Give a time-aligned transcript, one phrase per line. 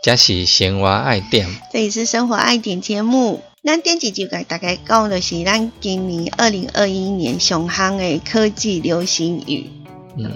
[0.00, 1.48] 这是生活爱点。
[1.72, 3.42] 这里是生活爱点节目。
[3.64, 9.68] 咱顶一集给大家讲的是咱今年二零二一年上行的科技流行语。
[10.16, 10.30] 嗯，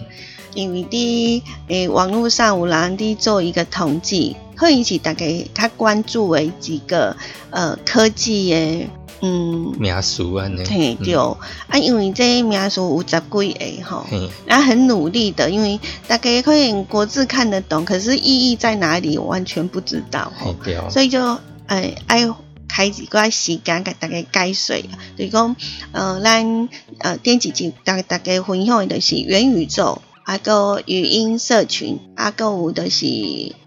[0.55, 7.17] 因为伫诶网络上有人伫做一个统计，可以是大家较关注的几个
[7.51, 8.87] 呃科技的。
[9.25, 14.05] 嗯，名数安尼，嘿对，啊，因为这名数有十几个吼，
[14.45, 20.57] 然后很努力的，因为大家可以国字看得懂，可是意义在哪里完全不知道吼，
[20.91, 21.39] 所以就
[21.69, 22.29] 哎爱
[22.69, 24.83] 开几个时间给大家解说，
[25.17, 25.55] 就是讲
[25.93, 33.07] 呃咱呃电几集大大家分享的是元宇宙，啊个语音社群，啊个有的是。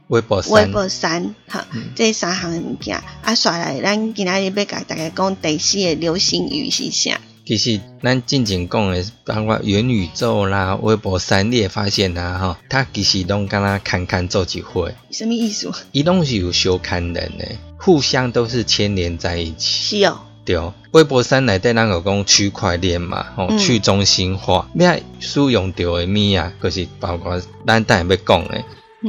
[0.07, 7.19] 微博三，微博三，哈，这三项物件，啊，刷来，咱今仔日要甲大家讲第四个流行语是啥？
[7.45, 14.93] 其实咱进前讲的，包括元宇宙啦、微博三，你也发现啦，哈，它其实拢敢若看看做一回。
[15.11, 15.71] 什么意思？
[15.91, 17.45] 伊拢是有相牵人的，
[17.77, 19.99] 互相都是牵连在一起。
[19.99, 20.21] 是哦。
[20.43, 20.59] 对，
[20.91, 24.85] 微博三内底咱个讲区块链嘛，吼，去中心化，你
[25.19, 28.63] 使用到的物啊，就是包括咱等下要讲的。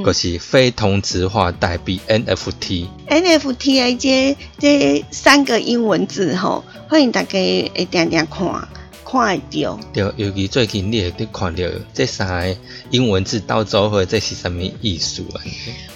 [0.05, 2.87] 就是非同质化代币 NFT。
[3.09, 8.69] NFT 这这三个英文字吼，欢迎大家一点点看，
[9.05, 9.81] 看到。
[9.93, 11.63] 对，尤其最近你会得看到
[11.95, 12.57] 这三个
[12.91, 15.41] 英文字到组合，这是什么意思啊？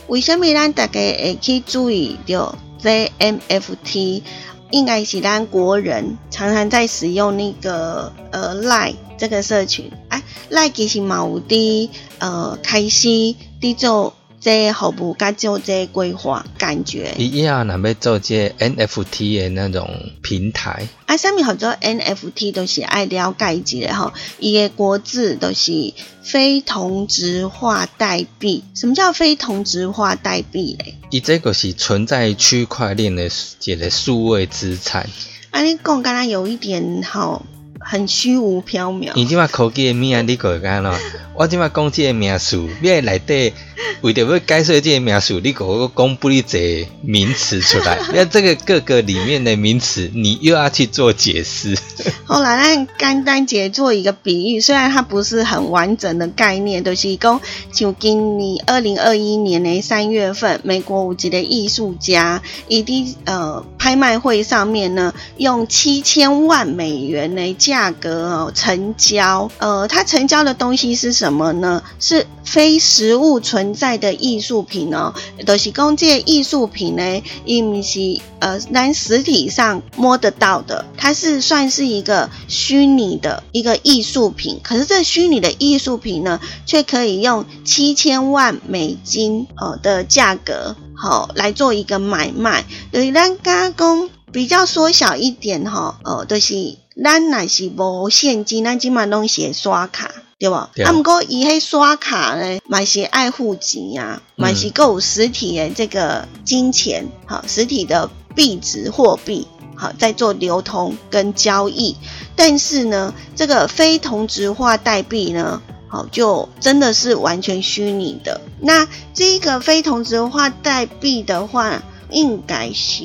[0.07, 4.23] 为什么咱大家会去注意到这 NFT？
[4.71, 13.35] 应该是咱国人常常在使用那个呃 Line 这个社群，哎，Line 其实嘛有滴呃开始。
[13.61, 17.15] 滴做这服务，甲做这规划，感觉。
[17.19, 19.89] 伊以后若要做这 NFT 的那种
[20.23, 20.89] 平台。
[21.05, 25.93] 啊，上面好多 NFT 都是爱了解一下吼，伊个国字都是
[26.23, 28.65] 非同质化代币。
[28.75, 30.95] 什么叫非同质化代币嘞？
[31.11, 33.29] 伊这个是存在区块链的
[33.65, 35.07] 一个数位资产。
[35.51, 37.45] 啊，你讲刚刚有一点吼。
[37.83, 39.13] 很虚无缥缈。
[39.15, 40.95] 你即马科技的名啊，你讲干咯？
[41.41, 43.55] 我即马讲即个名词，你内底
[44.03, 47.99] 为着要解释即个名词，你给我公布一些名词出来。
[48.13, 51.75] 那这个各个里面的名词，你又要去做解释。
[52.27, 57.41] 后来，咱简单解做一个比喻，虽然它不是很完整的概念，就是讲，
[57.73, 69.51] 就今年二零二一年的三月份，美国五级的艺术家，以及呃拍卖会上面呢，用七千万美元的价格哦成交。
[69.57, 71.83] 呃，他成交的东西是什么么呢？
[71.99, 75.15] 是非实物存在的艺术品哦，
[75.47, 84.61] 都是讲这艺术品呢，因是呃咱实体上摸得到的，它是算是一个虚拟的一个艺术品。
[84.63, 92.65] 可是这虚拟的艺术品呢，却可以用七千万美金呃的价格好来做一个买卖。
[92.91, 100.11] 对，咱加工比较缩小一点哈，呃，就是咱乃是无现金，咱基本上拢是刷卡。
[100.41, 100.55] 对不？
[100.55, 109.47] 啊，毋过伊迄刷卡呢，买些爱护钱呀，买些够实体的这个金钱，好，实体的币值货币，
[109.77, 111.95] 好，在做流通跟交易。
[112.35, 118.41] 但是呢，这个非同质化代币呢，好，就真的是完全虚拟的。
[118.61, 123.05] 那这个非同质化代币的话，应该是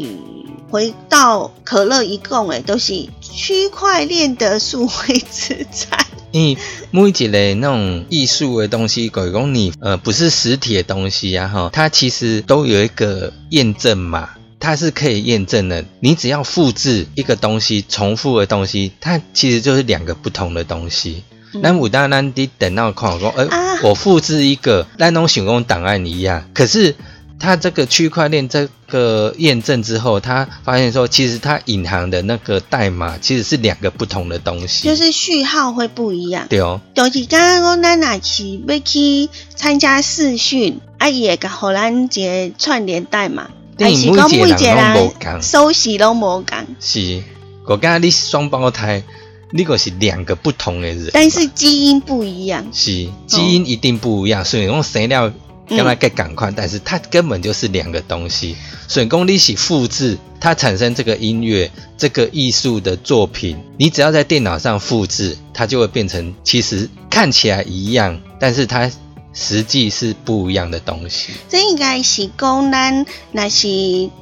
[0.72, 6.06] 回到可乐一共诶，都是区块链的数位资产。
[6.36, 6.58] 因为
[6.92, 15.86] 每一类那种艺术的东西，如果你呃不是实体的东西呀哈，它其实都有一个验证嘛，它是可以验证的。
[16.02, 21.24] 你只要复制一个东西，重复的东西，它其实就是两个不同的东西。
[21.54, 23.48] 那武大那你等到看我，哎，
[23.82, 26.94] 我复制一个那种显工档案一样，可是。
[27.38, 36.48] 它这个区块链这个验证之后，他发现说，其实它隐含的那个代码其实是两个不同的东西，就是序号会不一样。
[36.48, 46.46] 对哦，就是刚刚讲咱那去要去参加试训，啊，也个荷兰节串联代码，还是讲每一个人收息都无共。
[46.80, 47.22] 是，
[47.68, 49.04] 我刚刚你双胞胎，
[49.52, 52.66] 那个是两个不同的人，但是基因不一样。
[52.72, 55.32] 是，基因一定不一样，所以用生料。
[55.68, 58.56] 跟它更赶快，但是它根本就是两个东西。
[58.88, 68.92] 损功利息复制，它产生这个音乐、这个艺术的作品，你只要在电脑上复制，它就会变成其实看起来一样，但是它。
[69.36, 71.34] 实际是不一样的东西。
[71.50, 73.68] 这应该是公单，那是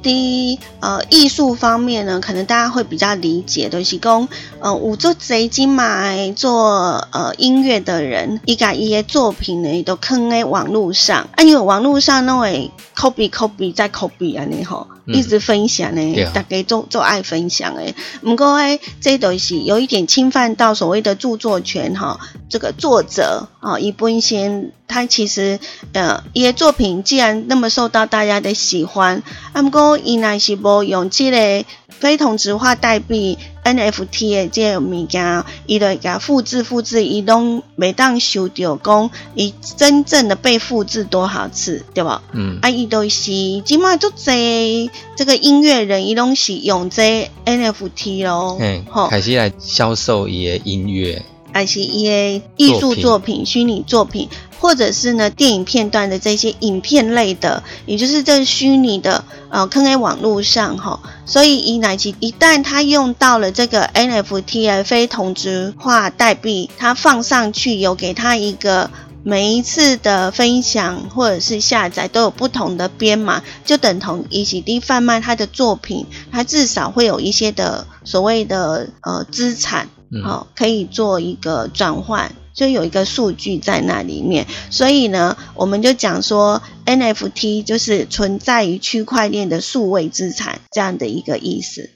[0.02, 4.28] 第呃艺术方面呢，可能大家会比较理解的是公
[4.60, 14.88] 呃，我做贼金嘛，做呃音乐的人，一个一些作品呢都坑在网络上，啊，因为网络上那位 copy copy 再 copy 啊，你吼。
[15.06, 17.94] 一直分享呢，大家都都爱分享诶。
[18.22, 22.18] 不过诶，这东西有一点侵犯到所谓的著作权哈。
[22.48, 25.58] 这个作者啊，一本先他其实
[25.92, 29.22] 呃，伊的作品既然那么受到大家的喜欢，
[29.52, 42.22] 啊，不过伊那是无用这个非同质化代币 NFT 的这物件，伊就甲复制复制，伊拢每当收到讲，伊真正的被复制多少次，对吧？
[42.32, 43.30] 嗯，啊，伊都是
[43.64, 51.22] 即码做这这个音乐人，伊拢是用这 NFT 咯，嗯，开始来销售伊的音乐。
[51.52, 54.28] 还是一些艺术作品、虚拟作品，
[54.64, 60.98] 或者是呢电影片段的这些影片类的，也就是这虚拟的呃，坑在网络上哈。
[61.26, 68.90] 所以以乃其一旦他用到了这个 NFT 的非同质化代币，他放上去有给他一个
[69.22, 79.90] 每一次的分享或者是下载都有不同的编码，就等同以及低贩卖他的作品，他至少会有一些的所谓的呃资产。
[80.22, 84.46] 好，可以做一个转换，就有一个数据在那里面。
[84.70, 91.90] 所以呢，我们就讲说 NFT 就是存在于区块链的数位资产这样的一个意思。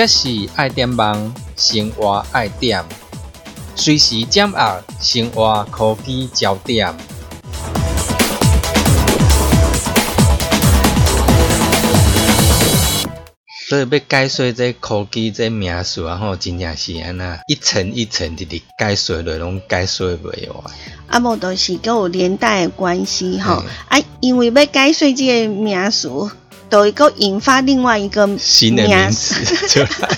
[0.00, 2.82] 这是爱点网生活爱点，
[3.76, 6.90] 随时掌握生活科技焦点。
[13.68, 20.64] 所以要解说这科技这名词啊，吼，真正是安那一层一层的的解说，内容解说袂完。
[21.08, 26.08] 啊，无都是跟有连带的关系吼，啊，因为要解说这个名词。
[26.70, 29.34] 都一个引发另外一个新的名词
[29.68, 30.08] 出来，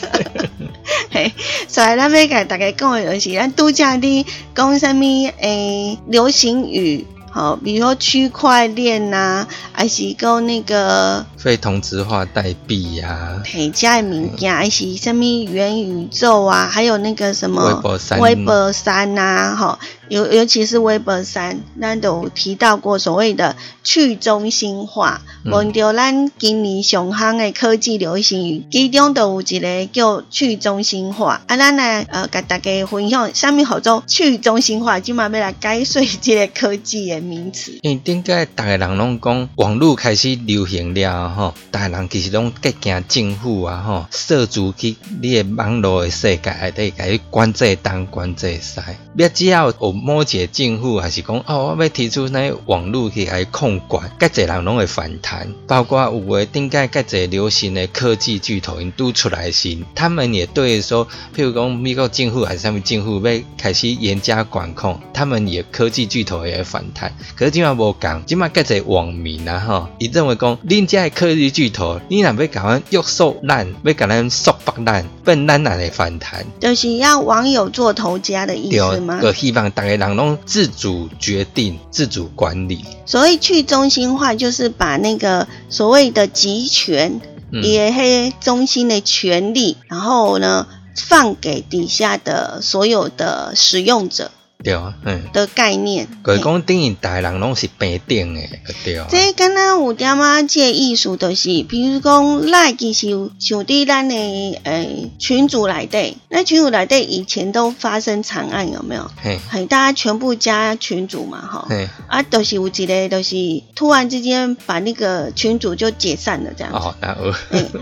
[1.11, 1.33] 嘿，
[1.67, 5.05] 所以咱要给大家讲的就是咱度假的讲什么
[5.41, 7.07] 诶流行语。
[7.35, 19.79] 好，比如说区块链呐，还是讲那个非同质化代币呀，嘿，加物件，还是什么元宇宙啊，还有那个什么微博三，微博三呐，哈，
[20.09, 25.23] 尤尤其是微博三，咱都提到过所谓的去中心化。
[25.45, 31.43] 问到咱今年上行的科技流行语，其中都有一个叫去中心化。
[31.49, 35.01] 啊，咱来呃，甲大家分享，什么叫做去中心化？
[35.01, 37.23] 今嘛要来解说这个科技的。
[37.23, 48.81] 名词，因为顶个大个人拢讲网络开始流行了吼，大人其实拢计惊政府啊吼，涉足去你的网络的世界，还得甲伊管制东管制西。
[49.17, 55.47] 要只要有某一个政府还是讲哦，我要提出那网络去来控管，介侪人拢会反弹。
[55.67, 67.13] 包括有诶顶个介侪流行的科技巨头因都出来时，他们也对说，譬如讲美国政府还是什么政府要开始严加管控，他们也科技巨头也会反弹。
[67.37, 76.45] 可是今晚无讲，今晚介侪网民啊吼，伊认为讲，恁家科技巨头，你若要搞咱约束烂，要搞咱束缚烂，笨咱哪会反弹？
[76.59, 79.21] 就是要网友做头家的意思吗？
[79.23, 82.85] 我希望大家人拢自主决定、自主管理。
[83.07, 87.21] 所谓去中心化，就是把那个所谓的集权，
[87.53, 94.33] 也黑中心的权利，然后呢，放给底下的所有的使用者。
[94.63, 99.07] 对啊，嗯，的概念，佮讲等于大人拢是平等诶，对啊。
[99.11, 109.11] 这敢若有点仔即艺术，就是比如讲，咱其实像伫咱诶诶群组内底，那群组内底以前都发生惨案，有没有？
[109.23, 111.69] 嘿，嘿，大家全部加群组嘛，哈，
[112.09, 113.37] 啊，都是有一个，都是
[113.75, 116.73] 突然之间把那个群组就解散了，这样。
[116.73, 117.35] 哦，那我，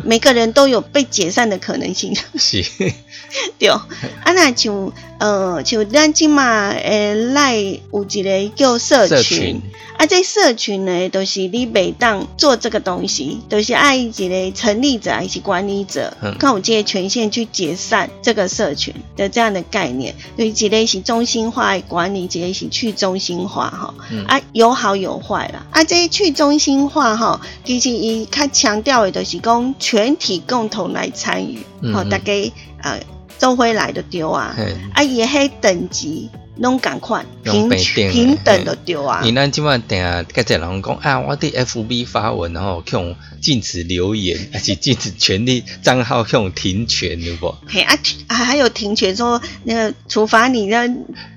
[0.04, 2.16] 每个人都有被解散的可能性。
[2.38, 2.64] 是，
[3.58, 3.86] 对，啊，
[4.24, 6.70] 那像呃，像咱即嘛。
[6.70, 9.60] 诶，赖有一个叫社群，
[9.98, 20.14] 啊，啊，这社群呢，都是你每当做这个东西，都是爱一个成立者还是管理者，看有这些权限去解散这个社群的这样的概念。
[20.36, 23.94] 对，一个是中心化管理，一个是去中心化哈。
[24.26, 25.66] 啊，有好有坏啦。
[25.70, 31.58] 啊，这去中心化哈，其实伊较强调的，就是讲全体共同来参与，
[31.92, 32.52] 好，大家
[32.82, 33.00] 呃。
[33.38, 34.54] 做回来的丢啊，
[34.92, 39.22] 啊也黑等级，拢赶快平平等的丢啊。
[39.24, 47.54] 你咱今晚等下，刚才人讲啊，我的 FB 发文，然后用禁止留言，而且禁止权利账号用停权，对不？
[47.66, 47.96] 嘿啊，
[48.28, 50.82] 还有停权，说那个处罚你要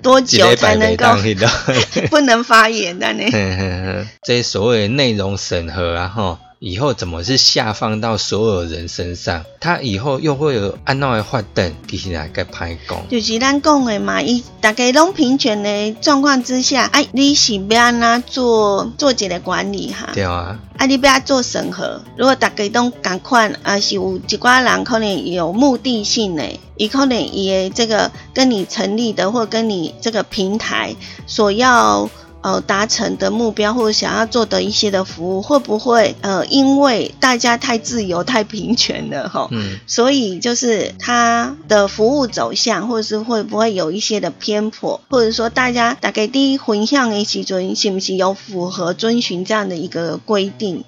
[0.02, 1.06] 多久才能够
[2.10, 4.06] 不能发言的呢？
[4.22, 6.38] 这所谓内容审核啊，哈。
[6.66, 9.44] 以后怎么是下放到所有人身上？
[9.60, 11.74] 他以后又会有安怎的发展？
[11.86, 20.08] 其实来个歹讲，就是咱讲的嘛，伊大家拢平权的状况之下，哎，你是要安怎做做一个管理哈？
[20.14, 22.00] 对啊，啊，你不要做审核。
[22.16, 32.08] 如果大家都赶快，啊，是有一寡人可能有目的性的，伊可能伊的这个跟你成立的，或跟你这个平台所要。
[32.44, 50.84] 呃，达成的目标或者想要做的一些的服务，会不会呃，因为大家太自由、太平权了哈，嗯，所以就是它的服务走向，或者是会不会有一些的偏颇，或者说大家大概第一混向的时准是不是有符合遵循这样的一个规定？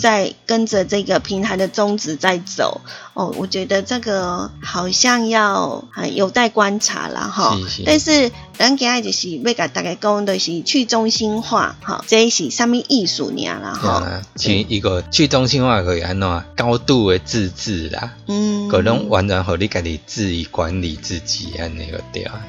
[0.00, 2.80] 在跟着这个平台的宗旨在走
[3.14, 7.56] 哦，我觉得这个好像要有待观察了哈。
[7.86, 14.22] 但是咱今日就是要甲大家讲的是去中心化哈，这是什么艺术呢啦哈？
[14.36, 22.40] 像一个去中心化可以安怎高度的自治啦，嗯，可能完全和你家己自己管理自己安那个对啊。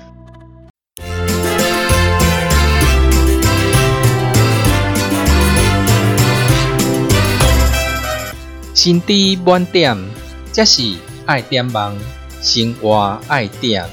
[8.83, 9.13] 心知
[9.45, 9.95] 满点，
[10.51, 10.81] 才是
[11.27, 11.95] 爱点网，
[12.41, 13.87] 生活爱点。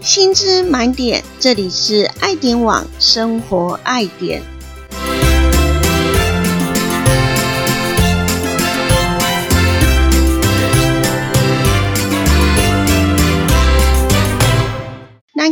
[0.00, 4.42] 心知满点，这里是爱点网生活爱点。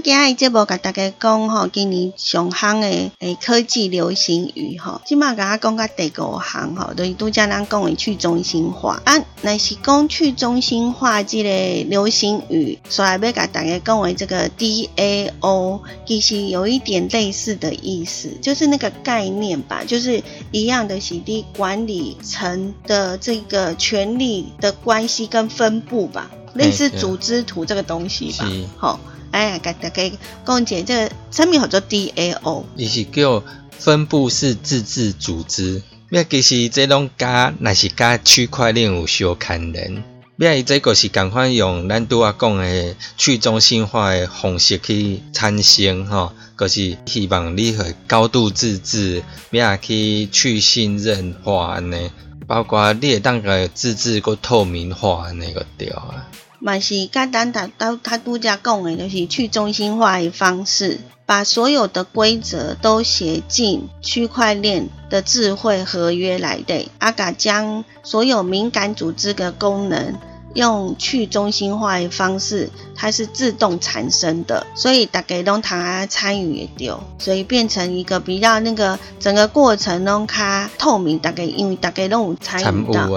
[0.01, 2.89] 咱今日节目甲大家讲吼，今年上行的
[3.19, 9.23] 诶科技流行语吼，即马甲我讲到第五行吼，就是拄则咱讲的去中心化啊。
[9.43, 11.51] 若是讲去中心化即个
[11.91, 28.99] 流行语，所以要甲大家讲为这个 DAO，其实有一点类似的意思，就是那个概念吧，就是一样的洗地管理层的这个权力的关系跟分布吧，类似组织图这个东西吧，好。
[29.33, 30.13] 哎甲，大家
[30.45, 32.65] 讲解这个什么叫做 DAO？
[32.77, 33.43] 伊是叫
[33.79, 35.83] 分布式自治组织。
[36.09, 40.03] 咩其实这种加，那是加区块链有相牵连。
[40.35, 52.11] 咩伊这个是赶快用咱拄啊讲的去中心化的方式去产生吼，就是希望你会高度自治，咩去去信任化安尼，
[52.47, 56.27] 包括你会当个自治个透明化安尼个调啊。
[56.61, 70.15] 嘛是简单达到他度假讲的，就是去中心化的方式，把所有的规则都写进区块链的智慧合约来的，阿嘎将所有敏感组织的功能。
[70.55, 83.09] 用去中心化的方式，它是自动产生的，所以大家拢谈啊参与也丢，所以变成一个比较那个整个过程拢较透明，大概因为大家拢有参与到，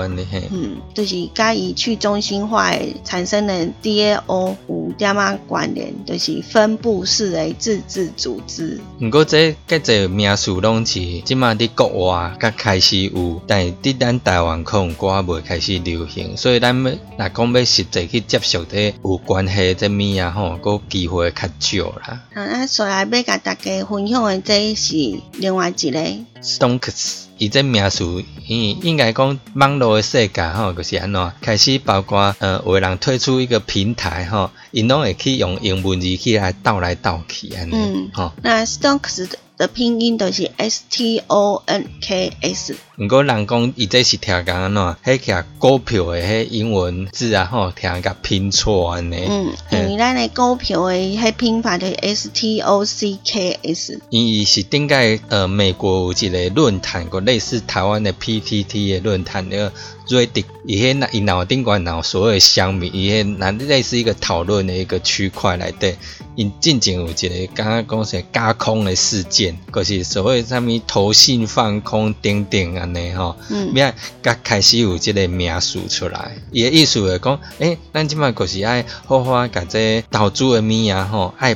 [0.52, 2.72] 嗯，就是甲以去中心化
[3.04, 8.80] 产生的 DAO 有点啊关联，就是分布式的自治组织。
[9.00, 16.76] 不过这个这名词拢是即马伫国外刚开始有，但伫咱台湾可能国未开始流行，所以咱
[17.18, 17.23] 要。
[17.24, 22.22] 啊，讲要实际去接触的有关系这物啊吼，个机会较少啦。
[22.34, 24.96] 啊，所以要甲大家分享的这是
[25.38, 26.00] 另外一个。
[26.42, 28.04] Stonks，伊这名词，
[28.48, 37.74] 应应该讲网络的世界吼，就是安怎开始包括呃，有人推出一个平台吼，因拢会去用英文字去来倒来倒去安尼。
[37.74, 38.34] 嗯，吼。
[38.42, 42.76] 那 Stonks 的拼音都是 S T O N K S。
[42.98, 49.26] 毋过人讲伊这是听讲安怎，迄个股票的迄英文字啊吼，听甲拼错安尼。
[49.28, 54.00] 嗯，因为咱的股票的迄拼法就是 S T O C K S。
[54.10, 54.96] 伊是顶个
[55.30, 59.72] 呃美国有一个论坛，个类似台湾的 P T T 的论坛个。
[60.08, 65.96] 瑞迪，伊迄那伊脑顶管脑所有乡民，伊迄那类似一个讨论的一个区块来底，
[66.36, 81.56] 因进前有一个刚刚讲说加空的事件，就是所谓啥物投信放空等等安尼吼，嗯，咩甲开始有即个名数出来，伊的意思会讲，诶，咱即摆就是爱好好甲这投资的物啊吼，爱。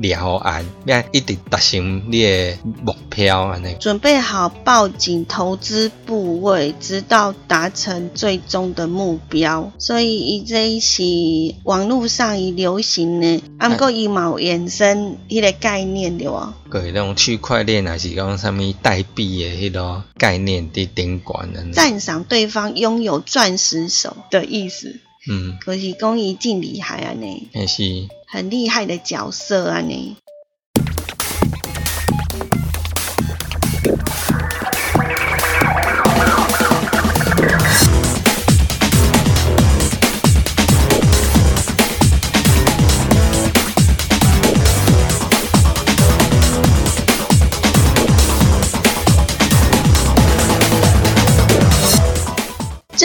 [0.00, 3.76] 了安，要一直达成你的目标安尼。
[3.78, 9.70] 准备好报警投资部位，直到达成最终的目标。
[9.78, 11.02] 所以伊这是
[11.64, 16.54] 网络上伊流行的，啊，毋过伊冇延伸迄个概念对哦。
[16.70, 21.64] 对，那种区块链还是讲啥物代币的迄个概念的顶管的。
[21.72, 25.00] 赞赏对方拥有钻石手的意思。
[25.28, 27.48] 嗯，可是讲伊真厉害安尼。
[27.52, 28.08] 也是。
[28.26, 29.80] 很厉害的角色啊！
[29.80, 30.16] 你。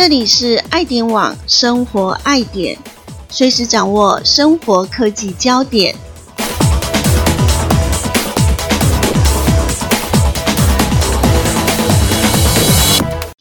[0.05, 2.77] 这里是爱点网生活爱点。
[3.27, 5.95] 随时掌握生活科技焦点。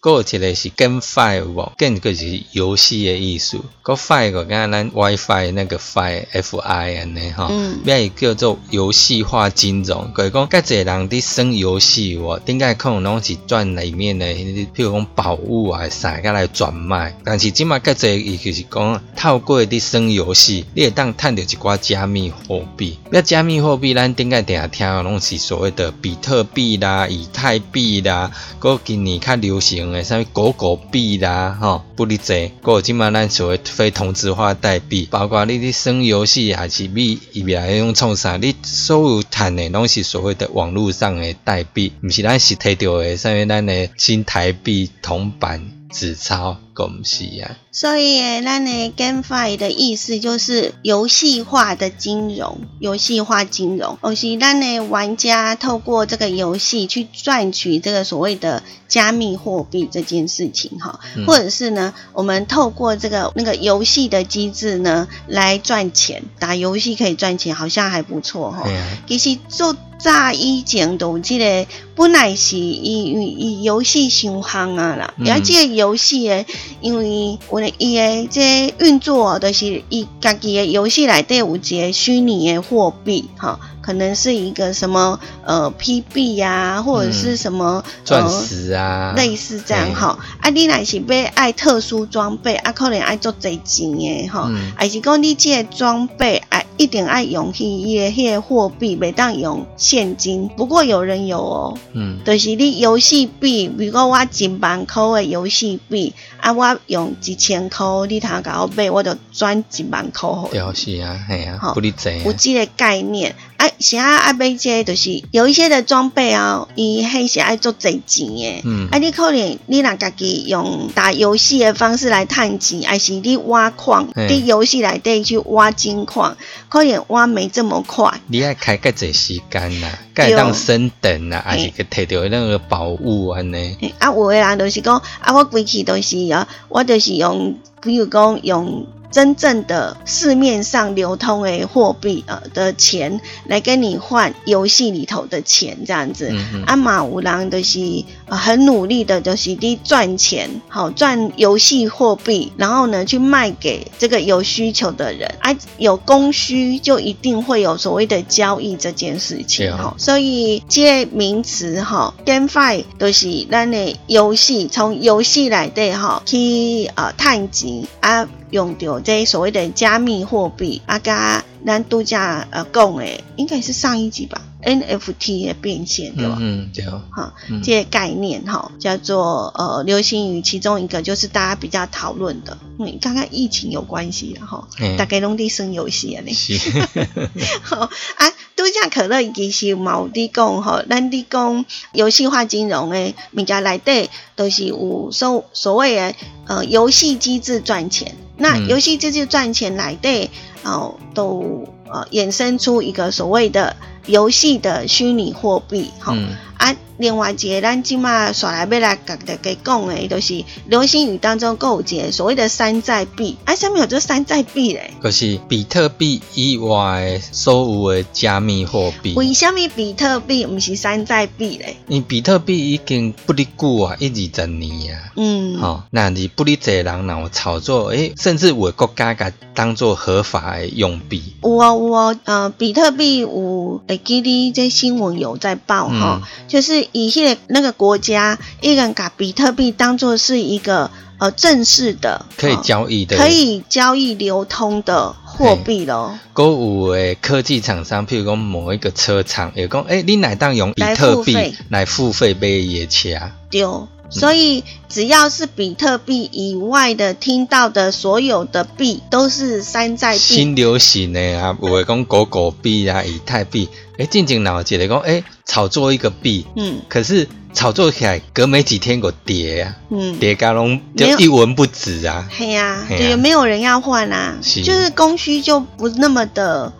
[0.04, 3.58] 个一个是 GameFi 无，Game 就是游戏的意思。
[3.82, 7.48] 个 Fi 个刚刚咱 WiFi 那个 Fi F I 安尼吼，
[7.82, 10.12] 咩叫做游戏化金融？
[10.14, 17.16] 就是讲，介侪人伫耍游戏喎，顶个可能拢是赚里面的，譬如讲宝物啊，啥个来转卖。
[17.24, 22.98] 但是即马介侪伊就是讲，透过伫耍游戏，你会当赚到一寡加密货币。
[23.10, 29.93] 要加密货币，咱顶个定下听拢是所谓的比特币啦、以太币啦，个今年较流行。
[30.02, 46.56] 啥物狗狗币啦，吼，不哩济，过即卖咱所谓非同质化代币，包括你伫耍游戏还是币，伊来用创啥，你所有赚诶拢是所谓的网络上诶代币，毋是咱实体着诶，啥物咱诶新台币铜板纸钞。
[46.74, 68.68] 公司啊，所以咱的 GameFi 的意思就是游戏化的金融，游戏化金融，而是咱的玩家透过这个游戏去赚取这个所谓的加密货币这件事情哈，或者是呢，我们透过这个那个游戏的机制呢来赚钱，打游戏可以赚钱，好像还不错哈。
[69.06, 76.44] 其实做早以前都这个本来是以以游戏上行啊啦，而这个游戏诶。
[76.80, 83.58] 因为我的伊个这运作，就是伊家己的游戏内底有一个虚拟的货币，哈。
[83.84, 90.18] 可能是一个什么呃 P 币呀，或者是什么钻石啊，类似这样哈。
[90.40, 94.50] 啊，你若是要爱特殊装备，啊，可能爱做贼钱的哈。
[94.74, 100.48] 还是讲你这装备爱一定爱用去伊个迄个货币，袂当用现金。
[100.56, 110.28] 不过有人有哦，嗯，就是你游戏币，如果我一万块的游戏币，啊，我用一千块，你头甲我买，我就转一万块。
[110.50, 112.20] 对，是啊，系啊，不理解。
[112.24, 113.34] 有这个概念。
[113.56, 118.62] 啊，是啊，啊，买这就是有一些的装备啊，伊迄是爱做侪钱诶。
[118.64, 118.88] 嗯。
[118.90, 126.36] 啊，你可能你若家己用打游戏的方式来探钱，还是你挖矿，伫游戏内底去挖金矿，
[126.68, 128.20] 可能挖没这么快。
[128.26, 133.76] 你爱开个这时间呐，盖当升等呐，还是去摕到那个宝物安尼。
[133.98, 138.86] 啊，有诶人就是讲，啊，我规气都是啊，我就是用，比如讲用。
[139.14, 146.34] 真正的市面上流通诶货币呃的钱来跟你换游戏里头的钱这样子，
[146.66, 147.78] 阿马五郎都是
[148.26, 168.28] 很努力的，就是你赚钱，好赚游戏货币，然后呢去卖给这个有需求的人，啊有供需就一定会有所谓的交易这件事情哈，所以这名词哈，GameFi 都是咱的游戏从游戏来的哈去呃探钱啊。
[168.50, 176.36] 用掉这所谓的加密货币，啊，加咱度假呃讲诶，应该是上一集吧，NFT 的变现对吧？
[176.40, 176.84] 嗯，对。
[176.84, 186.32] 哈，这些概念哈，叫做呃流行于，其中一个就是大家比较讨论的，嗯，刚刚疫情有关系的哈，大概拢在生游戏啊，那。
[187.62, 188.32] 好啊。
[188.56, 196.14] 度假可乐其实冇伫讲吼，咱伫讲游戏化金融诶，物件内底都是有所所谓的
[196.46, 198.14] 呃游戏机制赚钱。
[198.36, 200.30] 那游戏机制赚钱来的
[200.64, 206.16] 哦，都呃衍生出一个所谓的游戏的虚拟货币，哈
[206.58, 206.74] 啊。
[206.96, 213.36] 另外一个，咱即马刷来要来甲大家讲诶，就是流星雨当中有一个所谓的山寨币。
[213.44, 214.92] 啊，下面有这山寨币嘞？
[215.02, 219.14] 就是比特币以外所有的加密货币。
[219.14, 221.76] 为什么比特币毋是山寨币嘞？
[221.88, 225.12] 因比特币已经不离久啊，一二十年啊。
[225.16, 225.58] 嗯。
[225.58, 231.34] 吼，那你不离侪人然后炒作，诶，甚至有国家甲当做合法的用币。
[231.42, 236.83] 有啊有啊，呃，比特币有，会记得这新闻有在报哈，就是。
[236.92, 246.18] 以些那个国家，一个人把比特币当做是一个呃正式的可以交易的、可以交易流通的货币咯。
[246.32, 253.10] 购物诶，科技厂商，譬如讲某一个车厂，也讲诶，你哪当用比特币来付费买野车？
[253.50, 253.88] 丢。
[254.10, 260.18] 所以只要是比特币以外的，听到的所有的币都是山寨币。
[260.18, 263.68] 新流行的啊，不会讲狗狗币啊、以太币。
[263.98, 272.28] 哎，静静脑子来讲，哎，炒作一个币，嗯，可是炒作起来隔没几天个跌啊，嗯，跌嘎隆就一文不值啊。
[272.30, 276.72] 嘿呀，对，没有人要换啊，就是供需就不那么的。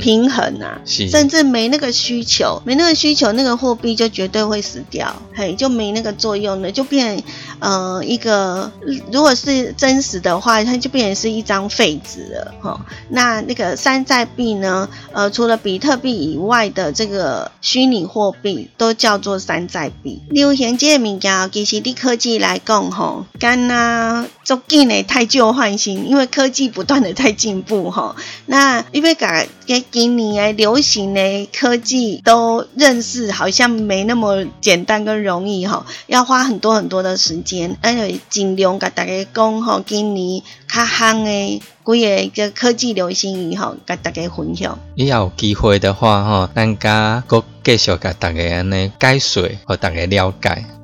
[0.00, 7.22] 平衡啊，甚至没那个需求，没那个需求，那个货币就绝对会死掉，嘿，就没那个作用了，就变
[7.58, 8.70] 呃一个，
[9.10, 12.86] 如果是真实的话，它就变成是一张废纸了，哈。
[13.08, 14.88] 那那个山寨币呢？
[15.12, 20.20] 呃，除了比特币以外的这个虚拟货币，都叫做山寨币。
[20.30, 28.16] 流行这个物件，其实对科技来讲，吼，干呐，足紧的太旧换新，因为科技不断的在进步，哈。
[28.46, 29.48] 那因为改。
[29.66, 37.76] 给今年诶流行的科技都认识，好像没那么简单跟容易哈，要花很多很多的时间。
[37.82, 44.78] 而且尽量甲大家讲吼，今年较夯诶，几个个科技流行语吼，甲大家分享。
[44.94, 50.81] 你有机会的话吼，咱家搁继续甲大家安尼解说，和大家了解。